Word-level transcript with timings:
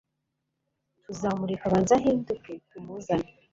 Tuzamureka 1.03 1.63
aba 1.67 1.77
nze 1.81 1.93
ahinduke 1.97 2.51
tumuzane 2.69 3.29